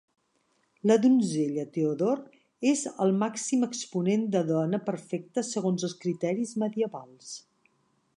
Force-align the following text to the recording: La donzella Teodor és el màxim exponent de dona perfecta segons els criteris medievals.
La 0.91 0.95
donzella 1.01 1.65
Teodor 1.75 2.23
és 2.71 2.81
el 3.05 3.13
màxim 3.25 3.67
exponent 3.67 4.25
de 4.37 4.41
dona 4.49 4.81
perfecta 4.89 5.45
segons 5.51 5.87
els 5.89 5.95
criteris 6.07 6.55
medievals. 6.65 7.37